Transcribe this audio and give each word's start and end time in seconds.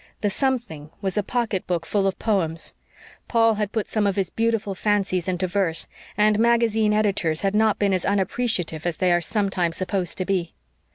The 0.21 0.31
"something" 0.31 0.89
was 0.99 1.15
a 1.15 1.21
pocketbook 1.21 1.85
full 1.85 2.07
of 2.07 2.17
poems. 2.17 2.73
Paul 3.27 3.53
had 3.61 3.71
put 3.71 3.85
some 3.85 4.07
of 4.07 4.15
his 4.15 4.31
beautiful 4.31 4.73
fancies 4.73 5.27
into 5.27 5.45
verse, 5.45 5.87
and 6.17 6.39
magazine 6.39 6.91
editors 6.91 7.41
had 7.41 7.53
not 7.53 7.77
been 7.77 7.93
as 7.93 8.03
unappreciative 8.03 8.87
as 8.87 8.97
they 8.97 9.11
are 9.11 9.21
sometimes 9.21 9.77
supposed 9.77 10.17
to 10.17 10.25
be. 10.25 10.55